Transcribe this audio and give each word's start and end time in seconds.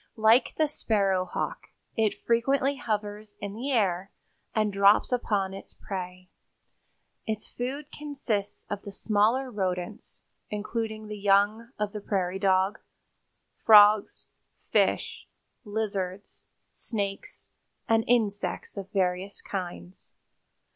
Like 0.17 0.55
the 0.57 0.67
sparrowhawk, 0.67 1.67
it 1.95 2.23
frequently 2.25 2.77
hovers 2.77 3.35
in 3.39 3.53
the 3.53 3.69
air 3.71 4.09
and 4.55 4.73
drops 4.73 5.11
upon 5.11 5.53
its 5.53 5.75
prey. 5.75 6.27
Its 7.27 7.47
food 7.47 7.91
consists 7.91 8.65
of 8.71 8.81
the 8.81 8.91
smaller 8.91 9.51
rodents, 9.51 10.23
including 10.49 11.05
the 11.05 11.19
young 11.19 11.69
of 11.77 11.91
the 11.93 12.01
prairie 12.01 12.39
dog, 12.39 12.79
frogs, 13.63 14.25
fish, 14.71 15.27
lizards, 15.65 16.45
snakes 16.71 17.51
and 17.87 18.03
insects 18.07 18.77
of 18.77 18.89
various 18.89 19.39
kinds. 19.39 20.13